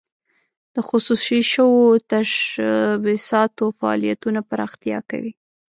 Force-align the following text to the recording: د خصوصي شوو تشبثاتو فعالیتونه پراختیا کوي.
د 0.75 0.77
خصوصي 0.87 1.39
شوو 1.51 1.81
تشبثاتو 2.11 3.65
فعالیتونه 3.79 4.39
پراختیا 4.49 4.99
کوي. 5.09 5.33